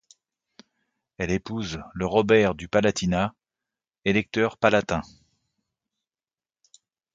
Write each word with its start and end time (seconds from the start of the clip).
Elle 1.19 1.29
épouse 1.29 1.79
le 1.93 2.07
Robert 2.07 2.55
du 2.55 2.67
Palatinat, 2.67 3.35
électeur 4.03 4.57
palatin. 4.57 5.01